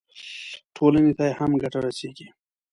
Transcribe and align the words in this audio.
ټولنې 0.75 1.13
ته 1.17 1.23
یې 1.29 1.33
هم 1.39 1.51
ګټه 1.61 1.79
رسېږي. 1.85 2.27